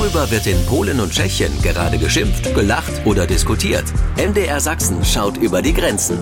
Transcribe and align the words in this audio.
Worüber 0.00 0.30
wird 0.30 0.46
in 0.46 0.64
Polen 0.64 0.98
und 0.98 1.12
Tschechien 1.12 1.52
gerade 1.60 1.98
geschimpft, 1.98 2.54
gelacht 2.54 3.04
oder 3.04 3.26
diskutiert? 3.26 3.84
MDR 4.16 4.58
Sachsen 4.58 5.04
schaut 5.04 5.36
über 5.36 5.60
die 5.60 5.74
Grenzen. 5.74 6.18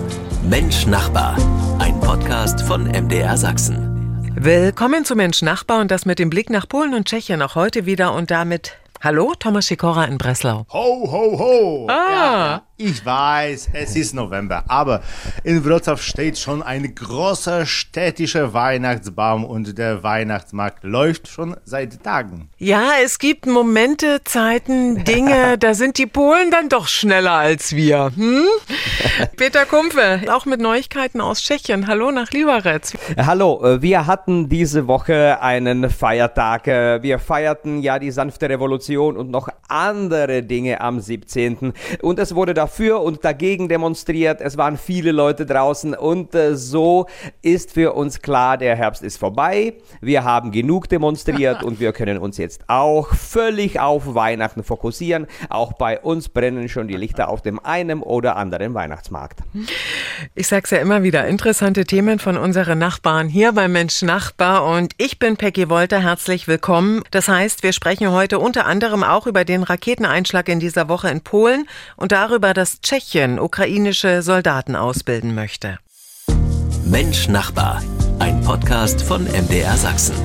Mensch 0.49 0.85
Nachbar. 0.85 1.37
Ein 1.79 1.97
Podcast 2.01 2.61
von 2.63 2.83
MDR 2.83 3.37
Sachsen. 3.37 4.35
Willkommen 4.35 5.05
zu 5.05 5.15
Mensch 5.15 5.41
Nachbar 5.41 5.79
und 5.79 5.91
das 5.91 6.05
mit 6.05 6.19
dem 6.19 6.29
Blick 6.29 6.49
nach 6.49 6.67
Polen 6.67 6.93
und 6.93 7.07
Tschechien 7.07 7.41
auch 7.41 7.55
heute 7.55 7.85
wieder 7.85 8.13
und 8.13 8.31
damit 8.31 8.73
Hallo, 8.99 9.33
Thomas 9.39 9.67
Sikora 9.67 10.03
in 10.03 10.17
Breslau. 10.17 10.65
Ho, 10.73 11.09
ho, 11.09 11.39
ho! 11.39 11.87
Ah. 11.89 12.11
Ja, 12.11 12.61
ich 12.81 13.05
weiß, 13.05 13.71
es 13.73 13.97
ist 13.97 14.15
November, 14.15 14.63
aber 14.69 15.01
in 15.43 15.65
Wrocław 15.65 15.97
steht 15.97 16.39
schon 16.39 16.63
ein 16.63 16.95
großer 16.95 17.65
städtischer 17.65 18.53
Weihnachtsbaum 18.53 19.43
und 19.43 19.77
der 19.77 20.01
Weihnachtsmarkt 20.01 20.85
läuft 20.85 21.27
schon 21.27 21.57
seit 21.65 22.01
Tagen. 22.03 22.49
Ja, 22.57 22.91
es 23.03 23.19
gibt 23.19 23.47
Momente, 23.47 24.21
Zeiten, 24.23 25.03
Dinge, 25.03 25.57
da 25.59 25.73
sind 25.73 25.97
die 25.97 26.05
Polen 26.05 26.51
dann 26.51 26.69
doch 26.69 26.87
schneller 26.87 27.33
als 27.33 27.75
wir. 27.75 28.13
Hm? 28.15 28.45
Peter 29.35 29.65
Kumpfe, 29.65 30.21
auch 30.31 30.45
mit 30.45 30.61
Neuigkeiten 30.61 31.19
aus 31.19 31.41
Tschechien. 31.41 31.85
Hallo 31.85 32.11
nach 32.11 32.31
Liberec. 32.31 32.83
Hallo, 33.17 33.61
äh, 33.61 33.81
wir 33.81 34.07
hatten 34.07 34.47
diese 34.47 34.87
Woche 34.87 35.41
einen 35.41 35.89
Feiertag. 35.89 36.67
Äh, 36.67 37.03
Wir 37.03 37.19
feierten 37.19 37.81
ja 37.81 37.99
die 37.99 38.11
sanfte 38.11 38.47
Revolution 38.47 39.17
und 39.17 39.29
noch 39.31 39.49
andere 39.67 40.43
Dinge 40.43 40.79
am 40.79 41.01
17. 41.01 41.73
Und 42.01 42.19
es 42.19 42.35
wurde 42.35 42.53
dafür 42.53 42.68
und 42.77 43.25
dagegen 43.25 43.67
demonstriert. 43.67 44.41
Es 44.41 44.57
waren 44.57 44.77
viele 44.77 45.11
Leute 45.11 45.45
draußen 45.45 45.93
und 45.93 46.33
äh, 46.35 46.55
so 46.55 47.07
ist 47.41 47.73
für 47.73 47.93
uns 47.93 48.21
klar, 48.21 48.57
der 48.57 48.75
Herbst 48.75 49.03
ist 49.03 49.17
vorbei. 49.17 49.73
Wir 50.01 50.23
haben 50.23 50.51
genug 50.51 50.87
demonstriert 50.87 51.63
und 51.63 51.79
wir 51.79 51.91
können 51.91 52.17
uns 52.19 52.37
jetzt 52.37 52.63
auch 52.67 53.13
völlig 53.13 53.79
auf 53.79 54.15
Weihnachten 54.15 54.63
fokussieren. 54.63 55.27
Auch 55.49 55.73
bei 55.73 55.99
uns 55.99 56.29
brennen 56.29 56.69
schon 56.69 56.87
die 56.87 56.95
Lichter 56.95 57.29
auf 57.29 57.41
dem 57.41 57.59
einen 57.59 58.01
oder 58.01 58.35
anderen 58.35 58.73
Weihnachtsmarkt. 58.73 59.39
Ich 60.35 60.47
sag's 60.47 60.71
ja 60.71 60.77
immer 60.77 61.03
wieder, 61.03 61.27
interessante 61.27 61.85
Themen 61.85 62.19
von 62.19 62.37
unseren 62.37 62.79
Nachbarn 62.79 63.27
hier 63.27 63.51
beim 63.51 63.71
Mensch 63.71 64.01
Nachbar 64.01 64.65
und 64.65 64.93
ich 64.97 65.19
bin 65.19 65.37
Peggy 65.37 65.69
Wolter, 65.69 65.99
herzlich 65.99 66.47
willkommen. 66.47 67.03
Das 67.11 67.27
heißt, 67.27 67.63
wir 67.63 67.73
sprechen 67.73 68.11
heute 68.11 68.39
unter 68.39 68.65
anderem 68.65 69.03
auch 69.03 69.27
über 69.27 69.43
den 69.43 69.63
Raketeneinschlag 69.63 70.47
in 70.47 70.59
dieser 70.59 70.87
Woche 70.87 71.09
in 71.09 71.21
Polen 71.21 71.65
und 71.95 72.11
darüber, 72.11 72.53
dass 72.59 72.81
Tschechien 72.81 73.39
ukrainische 73.39 74.21
Soldaten 74.21 74.75
ausbilden 74.75 75.33
möchte. 75.33 75.77
Mensch 76.83 77.29
Nachbar. 77.29 77.81
Ein 78.19 78.41
Podcast 78.41 79.01
von 79.01 79.23
MDR 79.23 79.77
Sachsen. 79.77 80.15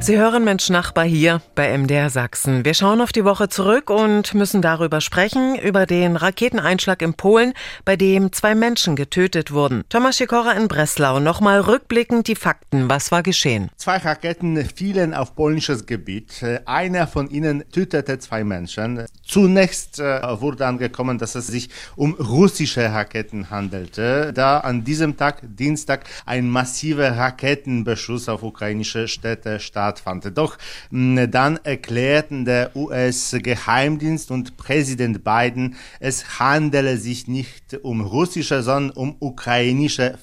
Sie 0.00 0.16
hören 0.16 0.44
Mensch 0.44 0.70
Nachbar 0.70 1.04
hier 1.04 1.42
bei 1.56 1.76
MDR 1.76 2.08
Sachsen. 2.08 2.64
Wir 2.64 2.72
schauen 2.72 3.00
auf 3.00 3.10
die 3.10 3.24
Woche 3.24 3.48
zurück 3.48 3.90
und 3.90 4.32
müssen 4.32 4.62
darüber 4.62 5.00
sprechen, 5.00 5.58
über 5.58 5.86
den 5.86 6.14
Raketeneinschlag 6.14 7.02
in 7.02 7.14
Polen, 7.14 7.52
bei 7.84 7.96
dem 7.96 8.32
zwei 8.32 8.54
Menschen 8.54 8.94
getötet 8.94 9.50
wurden. 9.50 9.82
Thomas 9.88 10.16
Sikora 10.16 10.52
in 10.52 10.68
Breslau, 10.68 11.18
nochmal 11.18 11.60
rückblickend 11.60 12.28
die 12.28 12.36
Fakten. 12.36 12.88
Was 12.88 13.10
war 13.10 13.24
geschehen? 13.24 13.70
Zwei 13.76 13.96
Raketen 13.96 14.64
fielen 14.64 15.14
auf 15.14 15.34
polnisches 15.34 15.84
Gebiet. 15.84 16.42
Einer 16.64 17.08
von 17.08 17.28
ihnen 17.28 17.64
tötete 17.70 18.20
zwei 18.20 18.44
Menschen. 18.44 19.04
Zunächst 19.26 19.98
äh, 19.98 20.22
wurde 20.40 20.64
angekommen, 20.66 21.18
dass 21.18 21.34
es 21.34 21.48
sich 21.48 21.70
um 21.96 22.14
russische 22.14 22.84
Raketen 22.92 23.50
handelte, 23.50 24.32
da 24.32 24.60
an 24.60 24.84
diesem 24.84 25.16
Tag, 25.16 25.42
Dienstag, 25.42 26.04
ein 26.24 26.48
massiver 26.48 27.16
Raketenbeschuss 27.16 28.28
auf 28.28 28.42
ukrainische 28.42 29.08
Städte 29.08 29.58
stattfand. 29.58 29.87
Doch 30.30 30.58
mh, 30.90 31.26
dann 31.26 31.58
erklärten 31.62 32.44
der 32.44 32.74
US-Geheimdienst 32.76 34.30
und 34.30 34.56
Präsident 34.56 35.24
Biden, 35.24 35.76
es 36.00 36.38
handele 36.38 36.96
sich 36.96 37.28
nicht 37.28 37.78
um 37.82 38.00
russische, 38.00 38.62
sondern 38.62 38.96
um 38.96 39.16
ukrainische 39.20 40.18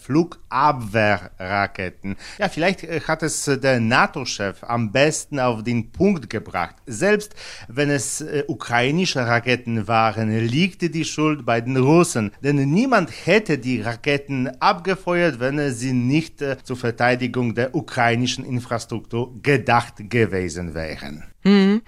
Flugabwehrraketen. 0.56 2.16
Ja, 2.38 2.50
vielleicht 2.50 2.84
äh, 2.84 3.02
hat 3.02 3.24
es 3.24 3.48
äh, 3.48 3.58
der 3.58 3.80
NATO-Chef 3.80 4.64
am 4.64 4.92
besten 4.92 5.40
auf 5.40 5.64
den 5.64 5.92
Punkt 5.92 6.30
gebracht. 6.30 6.76
Selbst 6.86 7.36
wenn 7.68 7.90
es 7.90 8.22
äh, 8.22 8.44
ukrainische 8.48 9.26
Raketen 9.26 9.88
waren, 9.88 10.36
liegt 10.48 10.82
die 10.82 11.06
Schuld 11.06 11.46
bei 11.46 11.60
den 11.62 11.78
Russen. 11.78 12.32
Denn 12.42 12.56
niemand 12.70 13.10
hätte 13.26 13.58
die 13.58 13.82
Raketen 13.82 14.50
abgefeuert, 14.60 15.40
wenn 15.40 15.72
sie 15.74 15.94
nicht 15.94 16.44
zur 16.64 16.78
Verteidigung 16.78 17.56
der 17.56 17.76
ukrainischen 17.76 18.46
Infrastruktur 18.46 19.34
gedacht 19.42 19.96
gewesen 20.10 20.74
wären. 20.74 21.24
Hm. 21.44 21.84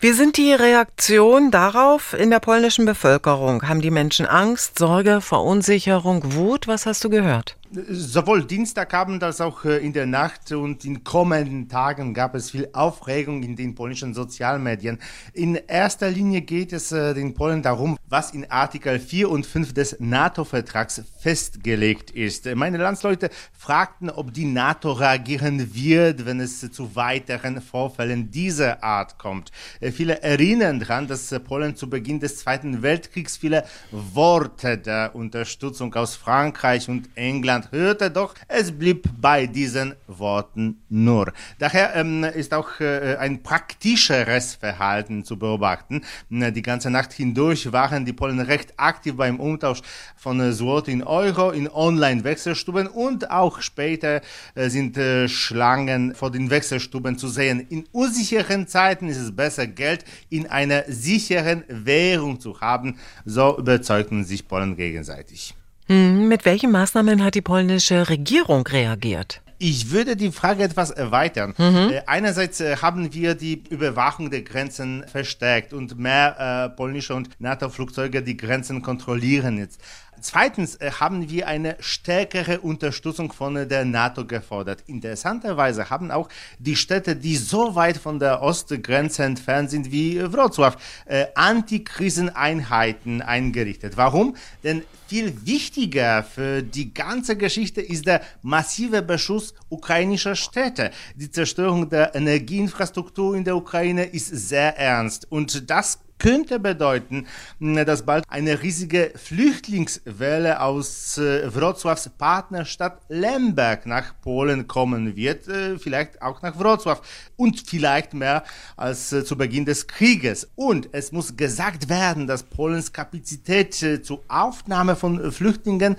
Wie 0.00 0.12
sind 0.12 0.36
die 0.36 0.52
Reaktionen 0.52 1.50
darauf 1.50 2.12
in 2.12 2.30
der 2.30 2.40
polnischen 2.40 2.84
Bevölkerung? 2.84 3.66
Haben 3.66 3.80
die 3.80 3.90
Menschen 3.90 4.26
Angst, 4.26 4.78
Sorge, 4.78 5.22
Verunsicherung, 5.22 6.34
Wut? 6.34 6.68
Was 6.68 6.84
hast 6.84 7.04
du 7.04 7.08
gehört? 7.08 7.56
Sowohl 7.70 8.44
Dienstagabend 8.44 9.22
als 9.22 9.42
auch 9.42 9.66
äh, 9.66 9.76
in 9.76 9.92
der 9.92 10.06
Nacht 10.06 10.52
und 10.52 10.86
in 10.86 11.04
kommenden 11.04 11.68
Tagen 11.68 12.14
gab 12.14 12.34
es 12.34 12.50
viel 12.50 12.70
Aufregung 12.72 13.42
in 13.42 13.56
den 13.56 13.74
polnischen 13.74 14.14
Sozialmedien. 14.14 14.98
In 15.34 15.54
erster 15.54 16.10
Linie 16.10 16.40
geht 16.40 16.72
es 16.72 16.92
äh, 16.92 17.12
den 17.12 17.34
Polen 17.34 17.62
darum, 17.62 17.98
was 18.08 18.30
in 18.30 18.50
Artikel 18.50 18.98
4 18.98 19.28
und 19.28 19.44
5 19.44 19.74
des 19.74 19.96
NATO-Vertrags 20.00 21.02
festgelegt 21.18 22.10
ist. 22.10 22.46
Meine 22.54 22.78
Landsleute 22.78 23.28
fragten, 23.52 24.08
ob 24.08 24.32
die 24.32 24.46
NATO 24.46 24.92
reagieren 24.92 25.74
wird, 25.74 26.24
wenn 26.24 26.40
es 26.40 26.60
zu 26.72 26.96
weiteren 26.96 27.60
Vorfällen 27.60 28.30
dieser 28.30 28.82
Art 28.82 29.18
kommt. 29.18 29.52
Äh, 29.80 29.92
Viele 29.92 30.22
erinnern 30.22 30.80
daran, 30.80 31.06
dass 31.06 31.34
Polen 31.44 31.76
zu 31.76 31.90
Beginn 31.90 32.18
des 32.18 32.38
Zweiten 32.38 32.80
Weltkriegs 32.80 33.36
viele 33.36 33.64
Worte 33.90 34.78
der 34.78 35.14
Unterstützung 35.14 35.94
aus 35.94 36.16
Frankreich 36.16 36.88
und 36.88 37.10
England 37.14 37.57
hörte, 37.70 38.10
doch 38.10 38.34
es 38.46 38.72
blieb 38.72 39.08
bei 39.20 39.46
diesen 39.46 39.94
Worten 40.06 40.82
nur. 40.88 41.32
Daher 41.58 41.94
ähm, 41.96 42.24
ist 42.24 42.54
auch 42.54 42.80
äh, 42.80 43.16
ein 43.16 43.42
praktischeres 43.42 44.54
Verhalten 44.54 45.24
zu 45.24 45.38
beobachten. 45.38 46.02
Äh, 46.30 46.52
Die 46.52 46.62
ganze 46.62 46.90
Nacht 46.90 47.12
hindurch 47.12 47.72
waren 47.72 48.04
die 48.04 48.12
Polen 48.12 48.40
recht 48.40 48.74
aktiv 48.78 49.16
beim 49.16 49.40
Umtausch 49.40 49.82
von 50.16 50.40
äh, 50.40 50.52
Zloty 50.52 50.92
in 50.92 51.02
Euro 51.02 51.50
in 51.50 51.68
Online-Wechselstuben 51.68 52.86
und 52.86 53.30
auch 53.30 53.60
später 53.60 54.20
äh, 54.54 54.68
sind 54.68 54.96
äh, 54.96 55.28
Schlangen 55.28 56.14
vor 56.14 56.30
den 56.30 56.50
Wechselstuben 56.50 57.18
zu 57.18 57.28
sehen. 57.28 57.66
In 57.68 57.84
unsicheren 57.92 58.66
Zeiten 58.66 59.08
ist 59.08 59.18
es 59.18 59.34
besser, 59.34 59.66
Geld 59.66 60.04
in 60.30 60.46
einer 60.46 60.84
sicheren 60.88 61.64
Währung 61.68 62.40
zu 62.40 62.60
haben. 62.60 62.98
So 63.24 63.58
überzeugten 63.58 64.24
sich 64.24 64.46
Polen 64.46 64.76
gegenseitig. 64.76 65.54
Hm, 65.88 66.28
mit 66.28 66.44
welchen 66.44 66.70
Maßnahmen 66.70 67.24
hat 67.24 67.34
die 67.34 67.40
polnische 67.40 68.10
Regierung 68.10 68.66
reagiert? 68.66 69.40
Ich 69.60 69.90
würde 69.90 70.14
die 70.14 70.30
Frage 70.30 70.62
etwas 70.62 70.90
erweitern. 70.90 71.54
Äh, 71.58 72.02
einerseits 72.06 72.60
äh, 72.60 72.76
haben 72.76 73.12
wir 73.12 73.34
die 73.34 73.64
Überwachung 73.70 74.30
der 74.30 74.42
Grenzen 74.42 75.04
verstärkt 75.10 75.72
und 75.72 75.98
mehr 75.98 76.70
äh, 76.72 76.76
polnische 76.76 77.14
und 77.14 77.30
NATO-Flugzeuge 77.40 78.22
die 78.22 78.36
Grenzen 78.36 78.82
kontrollieren 78.82 79.58
jetzt. 79.58 79.80
Zweitens 80.20 80.76
äh, 80.76 80.90
haben 80.92 81.28
wir 81.30 81.46
eine 81.46 81.76
stärkere 81.80 82.60
Unterstützung 82.60 83.32
von 83.32 83.68
der 83.68 83.84
NATO 83.84 84.24
gefordert. 84.26 84.82
Interessanterweise 84.86 85.90
haben 85.90 86.10
auch 86.10 86.28
die 86.58 86.76
Städte, 86.76 87.16
die 87.16 87.36
so 87.36 87.74
weit 87.74 87.96
von 87.96 88.18
der 88.18 88.42
Ostgrenze 88.42 89.24
entfernt 89.24 89.70
sind 89.70 89.92
wie 89.92 90.20
Wrocław, 90.20 90.76
äh, 91.06 91.26
Antikriseneinheiten 91.34 93.22
eingerichtet. 93.22 93.96
Warum? 93.96 94.36
Denn 94.64 94.82
viel 95.06 95.46
wichtiger 95.46 96.22
für 96.22 96.62
die 96.62 96.92
ganze 96.92 97.36
Geschichte 97.36 97.80
ist 97.80 98.06
der 98.06 98.20
massive 98.42 99.02
Beschuss 99.02 99.54
ukrainischer 99.70 100.34
Städte. 100.34 100.90
Die 101.14 101.30
Zerstörung 101.30 101.88
der 101.88 102.14
Energieinfrastruktur 102.14 103.34
in 103.34 103.44
der 103.44 103.56
Ukraine 103.56 104.04
ist 104.04 104.28
sehr 104.28 104.76
ernst 104.78 105.30
und 105.30 105.70
das 105.70 105.98
könnte 106.18 106.58
bedeuten, 106.58 107.26
dass 107.60 108.04
bald 108.04 108.24
eine 108.28 108.62
riesige 108.62 109.12
Flüchtlingswelle 109.14 110.60
aus 110.60 111.18
äh, 111.18 111.48
Wrocławs 111.48 112.10
Partnerstadt 112.18 113.02
Lemberg 113.08 113.86
nach 113.86 114.14
Polen 114.20 114.66
kommen 114.66 115.16
wird, 115.16 115.48
äh, 115.48 115.78
vielleicht 115.78 116.20
auch 116.22 116.42
nach 116.42 116.58
Wrocław 116.58 116.98
und 117.36 117.62
vielleicht 117.66 118.14
mehr 118.14 118.44
als 118.76 119.12
äh, 119.12 119.24
zu 119.24 119.36
Beginn 119.36 119.64
des 119.64 119.86
Krieges. 119.86 120.48
Und 120.56 120.88
es 120.92 121.12
muss 121.12 121.36
gesagt 121.36 121.88
werden, 121.88 122.26
dass 122.26 122.42
Polens 122.42 122.92
Kapazität 122.92 123.82
äh, 123.82 124.02
zur 124.02 124.22
Aufnahme 124.28 124.96
von 124.96 125.22
äh, 125.22 125.30
Flüchtlingen 125.30 125.96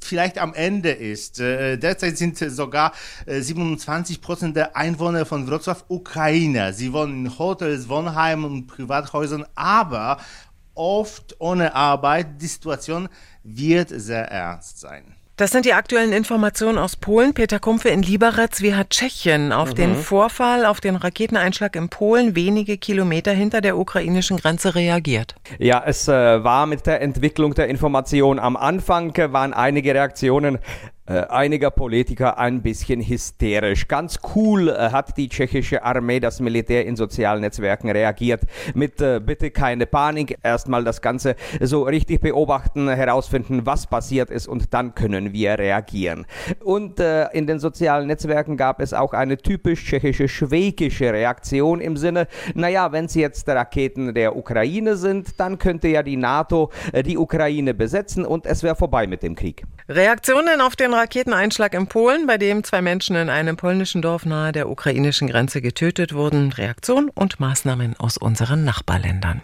vielleicht 0.00 0.38
am 0.38 0.54
Ende 0.54 0.90
ist. 0.90 1.40
Äh, 1.40 1.76
Derzeit 1.78 2.16
sind 2.16 2.38
sogar 2.38 2.92
äh, 3.26 3.40
27 3.40 4.20
Prozent 4.20 4.56
der 4.56 4.76
Einwohner 4.76 5.26
von 5.26 5.48
Wrocław 5.48 5.84
Ukrainer. 5.88 6.72
Sie 6.72 6.92
wohnen 6.92 7.26
in 7.26 7.38
Hotels, 7.38 7.88
Wohnheimen 7.88 8.44
und 8.44 8.66
Privathäusern, 8.66 9.44
aber 9.54 10.18
oft 10.74 11.36
ohne 11.40 11.74
Arbeit. 11.74 12.40
Die 12.40 12.46
Situation 12.46 13.08
wird 13.42 13.88
sehr 13.88 14.30
ernst 14.30 14.80
sein. 14.80 15.14
Das 15.36 15.50
sind 15.50 15.64
die 15.66 15.72
aktuellen 15.72 16.12
Informationen 16.12 16.78
aus 16.78 16.94
Polen. 16.94 17.34
Peter 17.34 17.58
Kumpfe 17.58 17.88
in 17.88 18.02
Liberec. 18.02 18.60
Wie 18.60 18.74
hat 18.74 18.90
Tschechien 18.90 19.50
auf 19.50 19.70
mhm. 19.70 19.74
den 19.74 19.96
Vorfall, 19.96 20.64
auf 20.64 20.80
den 20.80 20.94
Raketeneinschlag 20.94 21.74
in 21.74 21.88
Polen 21.88 22.36
wenige 22.36 22.78
Kilometer 22.78 23.32
hinter 23.32 23.60
der 23.60 23.76
ukrainischen 23.76 24.36
Grenze 24.36 24.76
reagiert? 24.76 25.34
Ja, 25.58 25.82
es 25.84 26.06
äh, 26.06 26.44
war 26.44 26.66
mit 26.66 26.86
der 26.86 27.02
Entwicklung 27.02 27.52
der 27.54 27.66
Information 27.66 28.38
am 28.38 28.56
Anfang, 28.56 29.12
äh, 29.16 29.32
waren 29.32 29.52
einige 29.52 29.92
Reaktionen 29.92 30.58
einiger 31.06 31.70
Politiker 31.70 32.38
ein 32.38 32.62
bisschen 32.62 33.00
hysterisch. 33.00 33.88
Ganz 33.88 34.20
cool 34.34 34.70
äh, 34.70 34.90
hat 34.90 35.16
die 35.18 35.28
tschechische 35.28 35.82
Armee, 35.82 36.18
das 36.18 36.40
Militär 36.40 36.86
in 36.86 36.96
sozialen 36.96 37.42
Netzwerken 37.42 37.90
reagiert 37.90 38.42
mit 38.74 39.00
äh, 39.00 39.20
bitte 39.20 39.50
keine 39.50 39.86
Panik, 39.86 40.38
erstmal 40.42 40.82
das 40.82 41.02
Ganze 41.02 41.36
so 41.60 41.82
richtig 41.82 42.20
beobachten, 42.20 42.88
herausfinden, 42.88 43.66
was 43.66 43.86
passiert 43.86 44.30
ist 44.30 44.46
und 44.46 44.72
dann 44.72 44.94
können 44.94 45.32
wir 45.32 45.58
reagieren. 45.58 46.26
Und 46.62 47.00
äh, 47.00 47.28
in 47.32 47.46
den 47.46 47.58
sozialen 47.58 48.06
Netzwerken 48.06 48.56
gab 48.56 48.80
es 48.80 48.94
auch 48.94 49.12
eine 49.12 49.36
typisch 49.36 49.84
tschechische, 49.84 50.28
schwäkische 50.28 51.12
Reaktion 51.12 51.80
im 51.80 51.96
Sinne, 51.96 52.28
naja, 52.54 52.92
wenn 52.92 53.04
es 53.06 53.14
jetzt 53.14 53.46
Raketen 53.48 54.14
der 54.14 54.36
Ukraine 54.36 54.96
sind, 54.96 55.38
dann 55.38 55.58
könnte 55.58 55.88
ja 55.88 56.02
die 56.02 56.16
NATO 56.16 56.70
äh, 56.92 57.02
die 57.02 57.18
Ukraine 57.18 57.74
besetzen 57.74 58.24
und 58.24 58.46
es 58.46 58.62
wäre 58.62 58.74
vorbei 58.74 59.06
mit 59.06 59.22
dem 59.22 59.34
Krieg. 59.34 59.64
Reaktionen 59.88 60.62
auf 60.62 60.76
den 60.76 60.93
Raketeneinschlag 60.94 61.74
in 61.74 61.86
Polen, 61.86 62.26
bei 62.26 62.38
dem 62.38 62.64
zwei 62.64 62.80
Menschen 62.80 63.16
in 63.16 63.28
einem 63.28 63.56
polnischen 63.56 64.02
Dorf 64.02 64.24
nahe 64.24 64.52
der 64.52 64.68
ukrainischen 64.68 65.28
Grenze 65.28 65.60
getötet 65.60 66.14
wurden. 66.14 66.52
Reaktion 66.52 67.10
und 67.14 67.40
Maßnahmen 67.40 67.96
aus 67.98 68.16
unseren 68.16 68.64
Nachbarländern. 68.64 69.42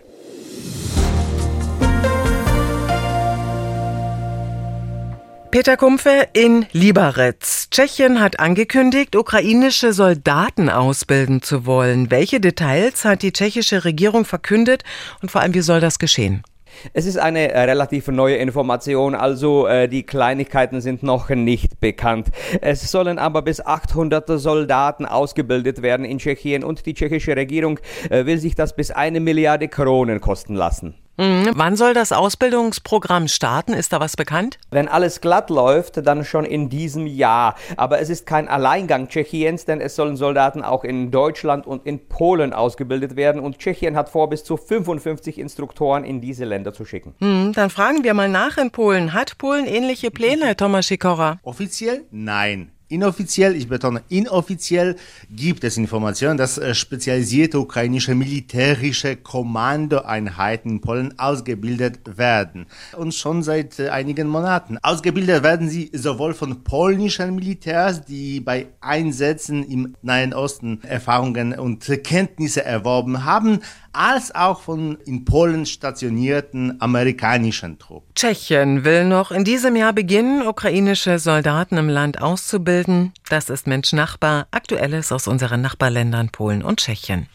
Peter 5.51 5.77
Kumpfe 5.77 6.29
in 6.33 6.67
Liberec. 6.71 7.41
Tschechien 7.73 8.21
hat 8.21 8.39
angekündigt, 8.39 9.17
ukrainische 9.17 9.93
Soldaten 9.93 10.71
ausbilden 10.71 11.43
zu 11.43 11.67
wollen. 11.67 12.13
Welche 12.13 12.39
Details 12.39 13.05
hat 13.05 13.23
die 13.23 13.33
tschechische 13.33 13.85
Regierung 13.85 14.25
verkündet 14.25 14.85
und 15.23 15.33
vor 15.33 15.41
allem, 15.41 15.53
wie 15.55 15.61
soll 15.61 15.81
das 15.81 15.99
geschehen? 15.99 16.45
Es 16.93 17.07
ist 17.07 17.19
eine 17.19 17.53
äh, 17.53 17.61
relativ 17.63 18.09
neue 18.09 18.37
Information, 18.37 19.15
also 19.15 19.67
äh, 19.67 19.89
die 19.89 20.05
Kleinigkeiten 20.05 20.81
sind 20.81 21.03
noch 21.03 21.29
nicht 21.29 21.81
bekannt. 21.81 22.29
Es 22.61 22.91
sollen 22.91 23.19
aber 23.19 23.43
bis 23.43 23.65
800 23.65 24.29
Soldaten 24.41 25.07
ausgebildet 25.07 25.83
werden 25.83 26.05
in 26.05 26.19
Tschechien 26.19 26.65
und 26.65 26.87
die 26.87 26.95
tschechische 26.95 27.37
Regierung 27.37 27.79
äh, 28.09 28.27
will 28.27 28.39
sich 28.39 28.55
das 28.55 28.75
bis 28.75 28.91
eine 28.91 29.21
Milliarde 29.21 29.69
Kronen 29.69 30.21
kosten 30.21 30.55
lassen. 30.55 30.95
Mhm. 31.21 31.51
Wann 31.55 31.77
soll 31.77 31.93
das 31.93 32.13
Ausbildungsprogramm 32.13 33.29
starten? 33.29 33.75
Ist 33.75 33.93
da 33.93 34.01
was 34.01 34.17
bekannt? 34.17 34.59
Wenn 34.71 34.89
alles 34.89 35.21
glatt 35.21 35.51
läuft, 35.51 36.07
dann 36.07 36.25
schon 36.25 36.47
in 36.47 36.71
diesem 36.71 37.07
Jahr. 37.07 37.57
Aber 37.77 38.01
es 38.01 38.09
ist 38.09 38.25
kein 38.25 38.49
Alleingang 38.49 39.09
Tschechiens, 39.09 39.67
denn 39.67 39.83
es 39.83 39.97
sollen 39.97 40.17
Soldaten 40.17 40.63
auch 40.63 40.83
in 40.83 41.11
Deutschland 41.11 41.67
und 41.67 41.85
in 41.87 42.09
Polen 42.09 42.55
ausgebildet 42.55 43.17
werden. 43.17 43.43
Und 43.43 43.59
Tschechien 43.59 43.97
hat 43.97 44.09
vor, 44.09 44.31
bis 44.31 44.45
zu 44.45 44.57
55 44.57 45.39
Instruktoren 45.39 46.05
in 46.05 46.23
diese 46.23 46.47
Länder 46.47 46.73
zu 46.73 46.87
schicken. 46.87 47.15
Mhm, 47.21 47.53
dann 47.53 47.69
fragen 47.69 48.03
wir 48.03 48.15
mal 48.15 48.31
nach 48.31 48.57
in 48.57 48.71
Polen. 48.71 49.13
Hat 49.13 49.37
Polen 49.37 49.67
ähnliche 49.67 50.11
Pläne, 50.11 50.57
Thomas 50.57 50.87
Sikora? 50.87 51.39
Offiziell 51.43 52.05
nein. 52.11 52.73
Inoffiziell, 52.91 53.55
ich 53.55 53.69
betone, 53.69 54.03
inoffiziell 54.09 54.97
gibt 55.31 55.63
es 55.63 55.77
Informationen, 55.77 56.37
dass 56.37 56.59
äh, 56.59 56.75
spezialisierte 56.75 57.61
ukrainische 57.61 58.17
militärische 58.17 59.15
Kommandoeinheiten 59.15 60.73
in 60.73 60.81
Polen 60.81 61.17
ausgebildet 61.17 62.19
werden. 62.19 62.67
Und 62.97 63.15
schon 63.15 63.45
seit 63.45 63.79
äh, 63.79 63.91
einigen 63.91 64.27
Monaten. 64.27 64.77
Ausgebildet 64.83 65.45
werden 65.45 65.69
sie 65.69 65.93
sowohl 65.95 66.35
von 66.35 66.65
polnischen 66.65 67.37
Militärs, 67.37 68.05
die 68.05 68.41
bei 68.41 68.67
Einsätzen 68.81 69.63
im 69.63 69.95
Nahen 70.03 70.35
Osten 70.35 70.81
Erfahrungen 70.83 71.57
und 71.57 71.87
Kenntnisse 72.03 72.65
erworben 72.65 73.25
haben, 73.25 73.61
als 73.93 74.35
auch 74.35 74.61
von 74.61 74.99
in 75.05 75.25
Polen 75.25 75.67
stationierten 75.67 76.81
amerikanischen 76.81 77.79
Truppen. 77.79 78.13
Tschechien 78.15 78.85
will 78.85 79.05
noch 79.05 79.31
in 79.31 79.45
diesem 79.45 79.77
Jahr 79.77 79.93
beginnen, 79.93 80.47
ukrainische 80.47 81.19
Soldaten 81.19 81.77
im 81.77 81.89
Land 81.89 82.21
auszubilden. 82.21 83.13
Das 83.29 83.51
ist 83.51 83.67
Mensch 83.67 83.93
Nachbar, 83.93 84.47
aktuelles 84.51 85.13
aus 85.13 85.27
unseren 85.27 85.61
Nachbarländern 85.61 86.31
Polen 86.31 86.63
und 86.63 86.81
Tschechien. 86.81 87.27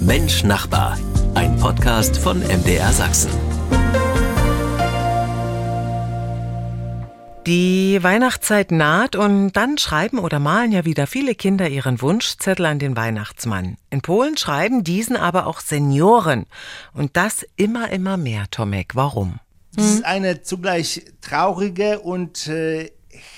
Mensch 0.00 0.44
Nachbar, 0.44 0.98
ein 1.34 1.56
Podcast 1.56 2.18
von 2.18 2.40
MDR 2.40 2.92
Sachsen. 2.92 3.45
Die 7.46 8.02
Weihnachtszeit 8.02 8.72
naht 8.72 9.14
und 9.14 9.52
dann 9.52 9.78
schreiben 9.78 10.18
oder 10.18 10.40
malen 10.40 10.72
ja 10.72 10.84
wieder 10.84 11.06
viele 11.06 11.36
Kinder 11.36 11.68
ihren 11.68 12.02
Wunschzettel 12.02 12.66
an 12.66 12.80
den 12.80 12.96
Weihnachtsmann. 12.96 13.76
In 13.88 14.00
Polen 14.00 14.36
schreiben 14.36 14.82
diesen 14.82 15.16
aber 15.16 15.46
auch 15.46 15.60
Senioren. 15.60 16.46
Und 16.92 17.16
das 17.16 17.46
immer, 17.54 17.92
immer 17.92 18.16
mehr, 18.16 18.46
Tomek. 18.50 18.96
Warum? 18.96 19.38
Das 19.76 19.84
ist 19.86 20.04
eine 20.04 20.42
zugleich 20.42 21.04
traurige 21.20 22.00
und 22.00 22.48
äh, 22.48 22.90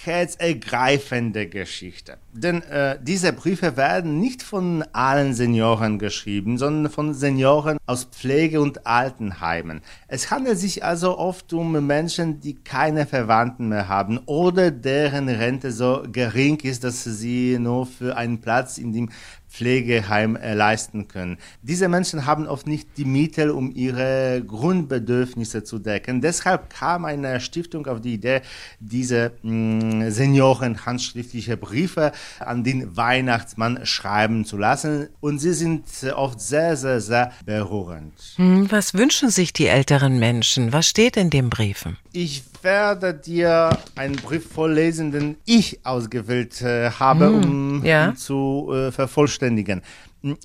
herzergreifende 0.04 1.46
Geschichte. 1.46 2.16
Denn 2.32 2.62
äh, 2.62 2.98
diese 3.02 3.32
Briefe 3.32 3.76
werden 3.76 4.20
nicht 4.20 4.42
von 4.42 4.84
allen 4.92 5.32
Senioren 5.32 5.98
geschrieben, 5.98 6.58
sondern 6.58 6.92
von 6.92 7.14
Senioren 7.14 7.78
aus 7.86 8.04
Pflege- 8.04 8.60
und 8.60 8.86
Altenheimen. 8.86 9.80
Es 10.08 10.30
handelt 10.30 10.58
sich 10.58 10.84
also 10.84 11.16
oft 11.18 11.52
um 11.54 11.86
Menschen, 11.86 12.40
die 12.40 12.54
keine 12.54 13.06
Verwandten 13.06 13.68
mehr 13.68 13.88
haben 13.88 14.18
oder 14.26 14.70
deren 14.70 15.28
Rente 15.28 15.72
so 15.72 16.02
gering 16.12 16.60
ist, 16.60 16.84
dass 16.84 17.02
sie 17.04 17.58
nur 17.58 17.86
für 17.86 18.16
einen 18.16 18.40
Platz 18.40 18.76
in 18.76 18.92
dem 18.92 19.08
Pflegeheim 19.48 20.36
äh, 20.36 20.54
leisten 20.54 21.08
können. 21.08 21.38
Diese 21.62 21.88
Menschen 21.88 22.26
haben 22.26 22.46
oft 22.46 22.66
nicht 22.66 22.90
die 22.98 23.04
Mittel, 23.04 23.50
um 23.50 23.72
ihre 23.74 24.42
Grundbedürfnisse 24.46 25.64
zu 25.64 25.78
decken. 25.78 26.20
Deshalb 26.20 26.70
kam 26.70 27.04
eine 27.04 27.40
Stiftung 27.40 27.86
auf 27.86 28.00
die 28.00 28.14
Idee, 28.14 28.42
diese 28.78 29.32
mh, 29.42 30.06
mm, 30.06 30.10
Senioren 30.10 30.84
handschriftliche 30.84 31.56
Briefe 31.56 32.12
an 32.40 32.64
den 32.64 32.96
Weihnachtsmann 32.96 33.84
schreiben 33.84 34.44
zu 34.44 34.56
lassen. 34.56 35.08
Und 35.20 35.38
sie 35.38 35.52
sind 35.52 35.84
oft 36.14 36.40
sehr, 36.40 36.76
sehr, 36.76 37.00
sehr 37.00 37.32
berührend. 37.44 38.14
Hm, 38.36 38.70
was 38.70 38.94
wünschen 38.94 39.30
sich 39.30 39.52
die 39.52 39.66
älteren 39.66 40.18
Menschen? 40.18 40.72
Was 40.72 40.88
steht 40.88 41.16
in 41.16 41.30
den 41.30 41.50
Briefen? 41.50 41.96
Ich 42.12 42.42
werde 42.62 43.14
dir 43.14 43.78
einen 43.94 44.16
Brief 44.16 44.50
vorlesen, 44.50 45.12
den 45.12 45.36
ich 45.44 45.84
ausgewählt 45.84 46.60
äh, 46.62 46.90
habe, 46.90 47.26
hm, 47.26 47.42
um 47.42 47.84
ja. 47.84 48.14
zu 48.14 48.70
äh, 48.72 48.92
vervollständigen. 48.92 49.82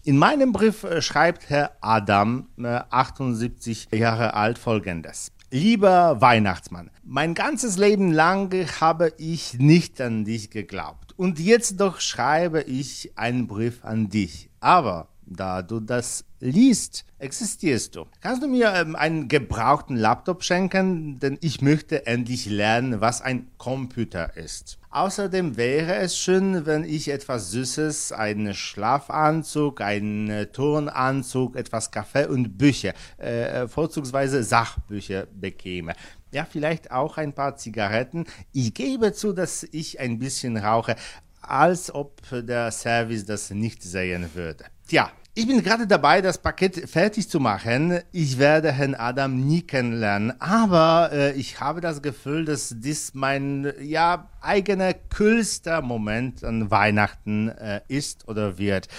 In 0.03 0.17
meinem 0.17 0.51
Brief 0.51 0.83
äh, 0.83 1.01
schreibt 1.01 1.49
Herr 1.49 1.71
Adam, 1.81 2.47
äh, 2.57 2.81
78 2.89 3.87
Jahre 3.91 4.35
alt, 4.35 4.59
folgendes. 4.59 5.31
Lieber 5.49 6.19
Weihnachtsmann, 6.19 6.89
mein 7.03 7.33
ganzes 7.33 7.77
Leben 7.77 8.11
lang 8.11 8.51
habe 8.81 9.13
ich 9.17 9.55
nicht 9.59 10.01
an 10.01 10.25
dich 10.25 10.49
geglaubt. 10.49 11.02
Und 11.15 11.39
jetzt 11.39 11.79
doch 11.79 11.99
schreibe 11.99 12.61
ich 12.61 13.11
einen 13.15 13.47
Brief 13.47 13.83
an 13.85 14.09
dich. 14.09 14.49
Aber 14.59 15.12
da 15.25 15.61
du 15.61 15.79
das 15.79 16.25
liest, 16.39 17.05
existierst 17.19 17.95
du. 17.95 18.05
Kannst 18.21 18.43
du 18.43 18.47
mir 18.47 18.73
ähm, 18.75 18.95
einen 18.95 19.27
gebrauchten 19.27 19.95
Laptop 19.95 20.43
schenken? 20.43 21.19
Denn 21.19 21.37
ich 21.41 21.61
möchte 21.61 22.05
endlich 22.05 22.45
lernen, 22.45 23.01
was 23.01 23.21
ein 23.21 23.47
Computer 23.57 24.35
ist. 24.35 24.77
Außerdem 24.89 25.57
wäre 25.57 25.95
es 25.95 26.17
schön, 26.17 26.65
wenn 26.65 26.83
ich 26.83 27.09
etwas 27.09 27.51
Süßes, 27.51 28.11
einen 28.11 28.53
Schlafanzug, 28.53 29.81
einen 29.81 30.29
äh, 30.29 30.45
Turnanzug, 30.47 31.55
etwas 31.55 31.89
Kaffee 31.89 32.27
und 32.27 32.57
Bücher, 32.57 32.93
äh, 33.17 33.67
vorzugsweise 33.67 34.43
Sachbücher 34.43 35.25
bekäme. 35.33 35.93
Ja, 36.31 36.45
vielleicht 36.45 36.91
auch 36.91 37.17
ein 37.17 37.33
paar 37.33 37.57
Zigaretten. 37.57 38.25
Ich 38.51 38.73
gebe 38.73 39.13
zu, 39.13 39.33
dass 39.33 39.63
ich 39.71 39.99
ein 39.99 40.19
bisschen 40.19 40.57
rauche, 40.57 40.95
als 41.41 41.93
ob 41.93 42.21
der 42.31 42.71
Service 42.71 43.25
das 43.25 43.51
nicht 43.51 43.83
sehen 43.83 44.29
würde. 44.33 44.65
Tja, 44.87 45.11
ich 45.33 45.47
bin 45.47 45.63
gerade 45.63 45.87
dabei, 45.87 46.21
das 46.21 46.37
Paket 46.37 46.89
fertig 46.89 47.29
zu 47.29 47.39
machen. 47.39 48.01
Ich 48.11 48.37
werde 48.37 48.71
Herrn 48.71 48.95
Adam 48.95 49.35
nie 49.47 49.61
kennenlernen, 49.61 50.39
aber 50.39 51.09
äh, 51.13 51.31
ich 51.33 51.61
habe 51.61 51.79
das 51.79 52.01
Gefühl, 52.01 52.43
dass 52.45 52.75
dies 52.77 53.13
mein 53.13 53.73
ja 53.81 54.29
eigener 54.41 54.93
kühlster 54.93 55.81
Moment 55.81 56.43
an 56.43 56.69
Weihnachten 56.69 57.47
äh, 57.47 57.81
ist 57.87 58.27
oder 58.27 58.57
wird. 58.57 58.89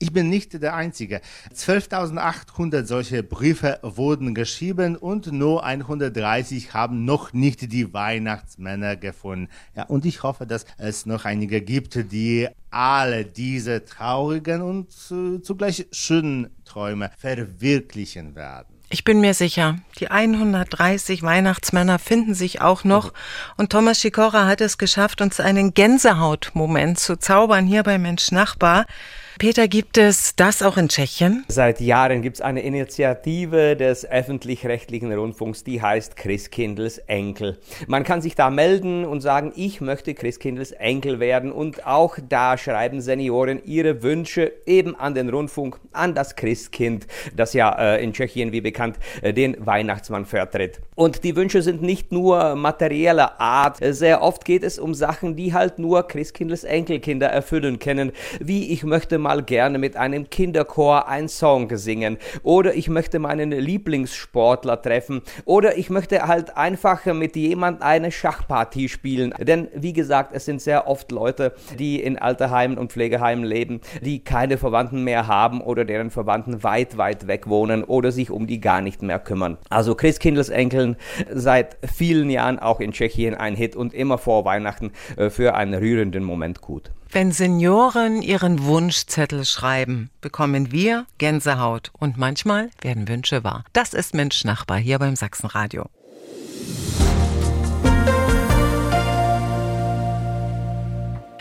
Ich 0.00 0.12
bin 0.12 0.28
nicht 0.28 0.62
der 0.62 0.76
Einzige. 0.76 1.20
12.800 1.52 2.84
solche 2.84 3.24
Briefe 3.24 3.80
wurden 3.82 4.32
geschrieben 4.32 4.96
und 4.96 5.32
nur 5.32 5.64
130 5.64 6.72
haben 6.72 7.04
noch 7.04 7.32
nicht 7.32 7.72
die 7.72 7.92
Weihnachtsmänner 7.92 8.94
gefunden. 8.94 9.48
Ja, 9.74 9.84
und 9.84 10.04
ich 10.04 10.22
hoffe, 10.22 10.46
dass 10.46 10.66
es 10.76 11.04
noch 11.04 11.24
einige 11.24 11.60
gibt, 11.60 12.12
die 12.12 12.46
alle 12.70 13.24
diese 13.24 13.84
traurigen 13.84 14.62
und 14.62 14.88
äh, 15.10 15.42
zugleich 15.42 15.88
schönen 15.90 16.50
Träume 16.64 17.10
verwirklichen 17.18 18.36
werden. 18.36 18.78
Ich 18.90 19.04
bin 19.04 19.20
mir 19.20 19.34
sicher, 19.34 19.78
die 19.98 20.10
130 20.10 21.22
Weihnachtsmänner 21.22 21.98
finden 21.98 22.34
sich 22.34 22.60
auch 22.60 22.84
noch. 22.84 23.12
Und 23.56 23.70
Thomas 23.70 24.00
Schikora 24.00 24.46
hat 24.46 24.60
es 24.60 24.78
geschafft, 24.78 25.20
uns 25.20 25.40
einen 25.40 25.74
Gänsehautmoment 25.74 26.98
zu 26.98 27.18
zaubern 27.18 27.66
hier 27.66 27.82
bei 27.82 27.98
Mensch 27.98 28.30
Nachbar. 28.30 28.86
Peter, 29.38 29.68
gibt 29.68 29.98
es 29.98 30.34
das 30.34 30.62
auch 30.64 30.76
in 30.76 30.88
Tschechien? 30.88 31.44
Seit 31.46 31.80
Jahren 31.80 32.22
gibt 32.22 32.38
es 32.38 32.40
eine 32.40 32.62
Initiative 32.62 33.76
des 33.76 34.04
öffentlich-rechtlichen 34.04 35.12
Rundfunks, 35.12 35.62
die 35.62 35.80
heißt 35.80 36.16
Christkindls 36.16 36.98
Enkel. 36.98 37.56
Man 37.86 38.02
kann 38.02 38.20
sich 38.20 38.34
da 38.34 38.50
melden 38.50 39.04
und 39.04 39.20
sagen, 39.20 39.52
ich 39.54 39.80
möchte 39.80 40.14
Christkindls 40.14 40.72
Enkel 40.72 41.20
werden 41.20 41.52
und 41.52 41.86
auch 41.86 42.18
da 42.28 42.58
schreiben 42.58 43.00
Senioren 43.00 43.64
ihre 43.64 44.02
Wünsche 44.02 44.50
eben 44.66 44.96
an 44.96 45.14
den 45.14 45.28
Rundfunk, 45.28 45.78
an 45.92 46.16
das 46.16 46.34
Christkind, 46.34 47.06
das 47.36 47.52
ja 47.52 47.70
äh, 47.78 48.02
in 48.02 48.12
Tschechien, 48.12 48.50
wie 48.50 48.60
bekannt, 48.60 48.98
äh, 49.22 49.32
den 49.32 49.64
Weihnachtsmann 49.64 50.26
vertritt. 50.26 50.80
Und 50.96 51.22
die 51.22 51.36
Wünsche 51.36 51.62
sind 51.62 51.80
nicht 51.80 52.10
nur 52.10 52.56
materieller 52.56 53.40
Art, 53.40 53.76
sehr 53.80 54.20
oft 54.20 54.44
geht 54.44 54.64
es 54.64 54.80
um 54.80 54.94
Sachen, 54.94 55.36
die 55.36 55.54
halt 55.54 55.78
nur 55.78 56.08
Christkindls 56.08 56.64
Enkelkinder 56.64 57.28
erfüllen 57.28 57.78
können, 57.78 58.10
wie 58.40 58.72
ich 58.72 58.82
möchte 58.82 59.27
mal 59.28 59.42
gerne 59.42 59.76
mit 59.76 59.94
einem 59.94 60.30
Kinderchor 60.30 61.06
einen 61.06 61.28
Song 61.28 61.76
singen 61.76 62.16
oder 62.42 62.72
ich 62.74 62.88
möchte 62.88 63.18
meinen 63.18 63.50
Lieblingssportler 63.50 64.80
treffen 64.80 65.20
oder 65.44 65.76
ich 65.76 65.90
möchte 65.90 66.26
halt 66.26 66.56
einfach 66.56 67.04
mit 67.04 67.36
jemand 67.36 67.82
eine 67.82 68.10
Schachpartie 68.10 68.88
spielen. 68.88 69.34
Denn 69.38 69.68
wie 69.74 69.92
gesagt, 69.92 70.30
es 70.32 70.46
sind 70.46 70.62
sehr 70.62 70.88
oft 70.88 71.12
Leute, 71.12 71.52
die 71.78 72.02
in 72.02 72.16
Alterheimen 72.16 72.78
und 72.78 72.90
Pflegeheimen 72.90 73.44
leben, 73.44 73.82
die 74.00 74.24
keine 74.24 74.56
Verwandten 74.56 75.04
mehr 75.04 75.26
haben 75.26 75.60
oder 75.60 75.84
deren 75.84 76.10
Verwandten 76.10 76.62
weit, 76.62 76.96
weit 76.96 77.26
weg 77.26 77.50
wohnen 77.50 77.84
oder 77.84 78.12
sich 78.12 78.30
um 78.30 78.46
die 78.46 78.62
gar 78.62 78.80
nicht 78.80 79.02
mehr 79.02 79.18
kümmern. 79.18 79.58
Also 79.68 79.94
Christkindles 79.94 80.48
Enkeln 80.48 80.96
seit 81.30 81.76
vielen 81.82 82.30
Jahren 82.30 82.58
auch 82.58 82.80
in 82.80 82.92
Tschechien 82.92 83.34
ein 83.34 83.56
Hit 83.56 83.76
und 83.76 83.92
immer 83.92 84.16
vor 84.16 84.46
Weihnachten 84.46 84.92
äh, 85.18 85.28
für 85.28 85.54
einen 85.54 85.74
rührenden 85.74 86.24
Moment 86.24 86.62
gut. 86.62 86.92
Wenn 87.10 87.32
Senioren 87.32 88.20
ihren 88.20 88.64
Wunschzettel 88.64 89.46
schreiben, 89.46 90.10
bekommen 90.20 90.72
wir 90.72 91.06
Gänsehaut 91.16 91.90
und 91.98 92.18
manchmal 92.18 92.68
werden 92.82 93.08
Wünsche 93.08 93.44
wahr. 93.44 93.64
Das 93.72 93.94
ist 93.94 94.12
Mensch 94.12 94.44
Nachbar 94.44 94.76
hier 94.76 94.98
beim 94.98 95.16
Sachsenradio. 95.16 95.86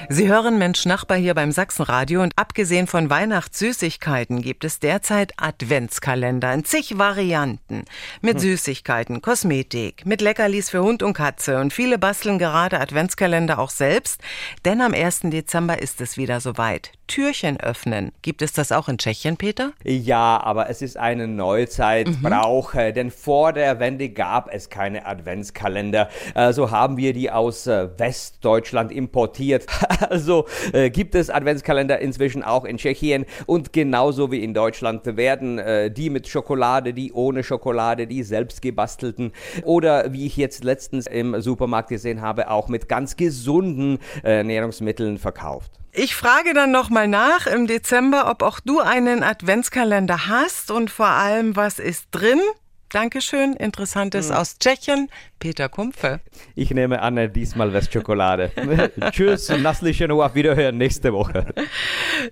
Sie 0.09 0.29
hören 0.29 0.57
Mensch 0.57 0.85
Nachbar 0.85 1.17
hier 1.17 1.33
beim 1.33 1.51
Sachsenradio 1.51 2.21
und 2.23 2.31
abgesehen 2.37 2.87
von 2.87 3.09
Weihnachtssüßigkeiten 3.09 4.41
gibt 4.41 4.63
es 4.63 4.79
derzeit 4.79 5.33
Adventskalender 5.35 6.53
in 6.53 6.63
zig 6.63 6.97
Varianten. 6.97 7.83
Mit 8.21 8.35
hm. 8.35 8.39
Süßigkeiten, 8.39 9.21
Kosmetik, 9.21 10.05
mit 10.05 10.21
Leckerlis 10.21 10.69
für 10.69 10.81
Hund 10.81 11.03
und 11.03 11.11
Katze 11.11 11.59
und 11.59 11.73
viele 11.73 11.97
basteln 11.97 12.39
gerade 12.39 12.79
Adventskalender 12.79 13.59
auch 13.59 13.69
selbst, 13.69 14.21
denn 14.63 14.79
am 14.79 14.93
1. 14.93 15.23
Dezember 15.23 15.81
ist 15.81 15.99
es 15.99 16.15
wieder 16.15 16.39
soweit. 16.39 16.93
Türchen 17.07 17.59
öffnen. 17.59 18.11
Gibt 18.21 18.41
es 18.41 18.53
das 18.53 18.71
auch 18.71 18.89
in 18.89 18.97
Tschechien, 18.97 19.37
Peter? 19.37 19.71
Ja, 19.83 20.41
aber 20.43 20.69
es 20.69 20.81
ist 20.81 20.97
eine 20.97 21.27
Neuzeitbrauch, 21.27 22.73
mhm. 22.73 22.93
denn 22.93 23.11
vor 23.11 23.53
der 23.53 23.79
Wende 23.79 24.09
gab 24.09 24.53
es 24.53 24.69
keine 24.69 25.05
Adventskalender. 25.05 26.09
Also 26.33 26.71
haben 26.71 26.97
wir 26.97 27.13
die 27.13 27.31
aus 27.31 27.65
äh, 27.67 27.87
Westdeutschland 27.97 28.91
importiert. 28.91 29.65
Also 30.09 30.45
äh, 30.73 30.89
gibt 30.89 31.15
es 31.15 31.29
Adventskalender 31.29 31.99
inzwischen 31.99 32.43
auch 32.43 32.65
in 32.65 32.77
Tschechien 32.77 33.25
und 33.45 33.73
genauso 33.73 34.31
wie 34.31 34.43
in 34.43 34.53
Deutschland 34.53 35.17
werden 35.17 35.59
äh, 35.59 35.91
die 35.91 36.09
mit 36.09 36.27
Schokolade, 36.27 36.93
die 36.93 37.11
ohne 37.11 37.43
Schokolade, 37.43 38.07
die 38.07 38.23
selbst 38.23 38.61
gebastelten 38.61 39.31
oder 39.63 40.13
wie 40.13 40.25
ich 40.25 40.37
jetzt 40.37 40.63
letztens 40.63 41.07
im 41.07 41.39
Supermarkt 41.41 41.89
gesehen 41.89 42.21
habe, 42.21 42.49
auch 42.49 42.67
mit 42.67 42.87
ganz 42.87 43.15
gesunden 43.15 43.99
äh, 44.23 44.37
Ernährungsmitteln 44.37 45.17
verkauft. 45.17 45.71
Ich 45.91 46.15
frage 46.15 46.53
dann 46.53 46.71
nochmal 46.71 47.07
nach 47.07 47.47
im 47.47 47.67
Dezember, 47.67 48.29
ob 48.29 48.43
auch 48.43 48.59
du 48.59 48.79
einen 48.79 49.23
Adventskalender 49.23 50.27
hast 50.27 50.69
und 50.71 50.91
vor 50.91 51.07
allem, 51.07 51.55
was 51.55 51.79
ist 51.79 52.07
drin? 52.11 52.39
Dankeschön. 52.89 53.53
Interessantes 53.53 54.29
mhm. 54.29 54.35
aus 54.35 54.59
Tschechien. 54.59 55.09
Peter 55.39 55.69
Kumpfe. 55.69 56.19
Ich 56.55 56.71
nehme 56.71 57.01
an, 57.01 57.31
diesmal 57.31 57.71
Westschokolade. 57.71 58.51
Tschüss 59.11 59.49
und 59.49 59.61
nasslichen 59.61 60.11
auf 60.11 60.35
Wiederhören 60.35 60.77
nächste 60.77 61.13
Woche. 61.13 61.45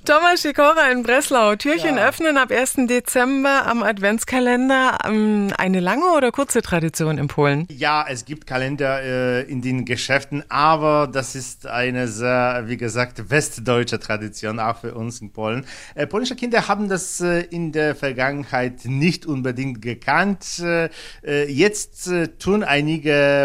Thomas 0.06 0.42
Schikora 0.42 0.92
in 0.92 1.04
Breslau. 1.04 1.56
Türchen 1.56 1.98
ja. 1.98 2.08
öffnen 2.08 2.38
ab 2.38 2.52
1. 2.52 2.88
Dezember 2.88 3.68
am 3.68 3.84
Adventskalender. 3.84 4.98
Ähm, 5.06 5.54
eine 5.58 5.80
lange 5.80 6.06
oder 6.18 6.32
kurze 6.32 6.62
Tradition 6.62 7.18
in 7.18 7.28
Polen? 7.28 7.68
Ja, 7.70 8.06
es 8.10 8.26
gibt 8.26 8.48
Kalender 8.48 9.02
äh, 9.04 9.42
in 9.44 9.62
den 9.62 9.86
Geschäften, 9.86 10.44
aber 10.50 11.08
das 11.12 11.36
ist 11.36 11.68
eine 11.68 12.08
sehr, 12.08 12.64
wie 12.66 12.78
gesagt, 12.78 13.30
westdeutsche 13.30 14.00
Tradition, 14.00 14.60
auch 14.60 14.78
für 14.78 14.96
uns 14.96 15.22
in 15.22 15.32
Polen. 15.32 15.66
Äh, 15.94 16.08
polnische 16.08 16.36
Kinder 16.36 16.68
haben 16.68 16.90
das 16.90 17.22
äh, 17.22 17.42
in 17.42 17.72
der 17.72 17.96
Vergangenheit 17.96 18.86
nicht 18.86 19.26
unbedingt 19.26 19.82
gekannt. 19.82 20.60
Äh, 20.60 20.90
äh, 21.24 21.52
jetzt 21.52 22.08
äh, 22.08 22.30
tun 22.30 22.64
einige 22.64 22.95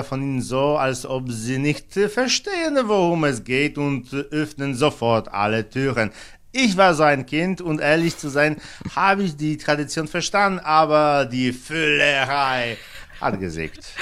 von 0.04 0.22
ihnen 0.22 0.42
so, 0.42 0.76
als 0.76 1.06
ob 1.06 1.30
sie 1.30 1.58
nicht 1.58 1.92
verstehen, 1.92 2.78
worum 2.84 3.24
es 3.24 3.44
geht 3.44 3.78
und 3.78 4.12
öffnen 4.12 4.74
sofort 4.74 5.28
alle 5.32 5.68
Türen. 5.68 6.10
Ich 6.52 6.76
war 6.76 6.94
so 6.94 7.04
ein 7.04 7.26
Kind 7.26 7.60
und 7.60 7.80
ehrlich 7.80 8.16
zu 8.18 8.28
sein, 8.28 8.56
habe 8.96 9.22
ich 9.22 9.36
die 9.36 9.56
Tradition 9.56 10.08
verstanden, 10.08 10.58
aber 10.58 11.24
die 11.24 11.52
Füllerei 11.52 12.76
hat 13.20 13.38
gesägt. 13.38 13.92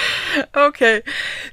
Okay. 0.53 1.03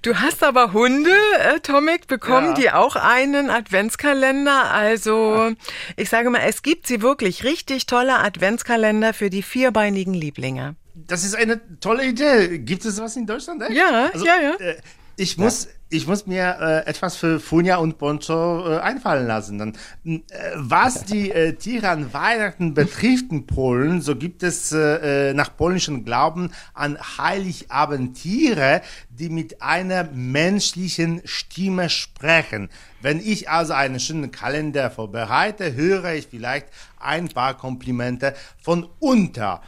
Du 0.04 0.16
hast 0.16 0.44
aber 0.44 0.74
Hunde, 0.74 1.12
äh, 1.40 1.60
Tomek, 1.60 2.08
bekommen, 2.08 2.50
ja. 2.50 2.54
die 2.54 2.72
auch 2.72 2.96
einen 2.96 3.50
Adventskalender. 3.50 4.72
Also, 4.72 5.54
ich 5.96 6.10
sage 6.10 6.30
mal, 6.30 6.44
es 6.46 6.62
gibt 6.62 6.88
sie 6.88 7.02
wirklich 7.02 7.44
richtig 7.44 7.88
tolle 7.88 8.20
Adventskalender 8.20 9.14
für 9.14 9.30
die 9.30 9.44
vierbeinigen 9.44 10.14
Lieblinge 10.14 10.76
das 10.96 11.24
ist 11.24 11.36
eine 11.36 11.62
tolle 11.80 12.08
Idee. 12.08 12.60
Gibt 12.60 12.86
es 12.86 13.00
was 13.00 13.16
in 13.16 13.26
Deutschland? 13.26 13.62
Echt? 13.62 13.74
Ja, 13.74 14.10
also, 14.14 14.26
ja, 14.26 14.36
ja. 14.42 14.56
Äh, 14.66 14.78
ich 15.18 15.38
muss, 15.38 15.66
ja. 15.66 15.72
ich 15.90 16.08
muss 16.08 16.26
mir 16.26 16.58
äh, 16.60 16.90
etwas 16.90 17.16
für 17.16 17.40
Funja 17.40 17.78
und 17.78 17.98
Poncho 17.98 18.70
äh, 18.70 18.80
einfallen 18.80 19.28
lassen. 19.28 19.58
Dann, 19.58 19.76
äh, 20.04 20.20
was 20.56 21.06
die 21.06 21.32
äh, 21.32 21.54
Tiere 21.54 21.90
an 21.90 22.14
Weihnachten 22.14 22.74
betrifft 22.74 23.32
in 23.32 23.46
Polen, 23.46 24.02
so 24.02 24.16
gibt 24.16 24.44
es 24.44 24.74
äh, 24.74 25.34
nach 25.34 25.56
polnischem 25.56 26.04
Glauben 26.04 26.52
an 26.74 26.98
Heiligabend 27.18 28.18
Tiere, 28.18 28.82
die 29.10 29.30
mit 29.30 29.62
einer 29.62 30.06
menschlichen 30.14 31.22
Stimme 31.24 31.90
sprechen. 31.90 32.70
Wenn 33.02 33.20
ich 33.20 33.50
also 33.50 33.74
einen 33.74 34.00
schönen 34.00 34.32
Kalender 34.32 34.92
vorbereite, 34.92 35.76
höre 35.76 36.14
ich 36.14 36.28
vielleicht 36.28 36.68
ein 37.00 37.30
paar 37.30 37.56
Komplimente 37.58 38.34
von 38.62 38.90
unter 39.00 39.62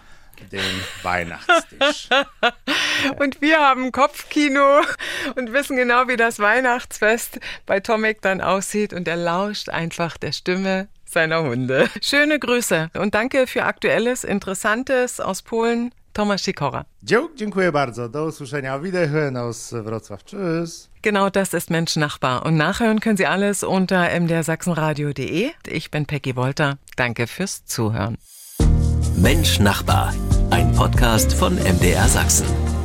den 0.52 0.84
Weihnachtstisch. 1.04 2.10
und 3.20 3.42
wir 3.42 3.60
haben 3.60 3.92
Kopfkino 3.92 4.82
und 5.36 5.54
wissen 5.54 5.78
genau, 5.78 6.08
wie 6.08 6.18
das 6.18 6.40
Weihnachtsfest 6.40 7.40
bei 7.66 7.80
Tomek 7.80 8.22
dann 8.22 8.42
aussieht 8.42 8.94
und 8.94 9.08
er 9.08 9.18
lauscht 9.18 9.70
einfach 9.70 10.18
der 10.18 10.32
Stimme 10.32 10.88
seiner 11.06 11.44
Hunde. 11.44 11.90
Schöne 12.02 12.40
Grüße 12.40 12.90
und 12.96 13.16
danke 13.16 13.48
für 13.48 13.64
Aktuelles, 13.64 14.24
Interessantes 14.24 15.20
aus 15.20 15.42
Polen. 15.42 15.92
Tomasz 16.18 16.42
Sikora. 16.42 16.86
Dziękuję 17.36 17.72
bardzo. 17.72 18.10
Do 18.10 18.26
usłyszenia. 18.26 18.80
Wiederhören 18.80 19.38
aus 19.38 19.74
Wrocław. 19.74 20.24
Tschüss. 20.24 20.90
Genau 21.04 21.30
das 21.30 21.54
ist 21.54 21.70
Mensch 21.70 21.96
Nachbar. 21.96 22.44
Und 22.46 22.58
nachhören 22.58 23.00
können 23.00 23.18
Sie 23.18 23.28
alles 23.28 23.64
unter 23.64 24.10
mdrsachsenradio.de. 24.20 25.52
Ich 25.68 25.92
bin 25.92 26.06
Peggy 26.06 26.36
Wolter. 26.36 26.78
Danke 26.96 27.28
fürs 27.28 27.66
Zuhören. 27.66 28.18
Mensch 29.18 29.60
Nachbar, 29.60 30.14
ein 30.52 30.72
Podcast 30.74 31.34
von 31.34 31.56
MDR 31.56 32.08
Sachsen. 32.08 32.77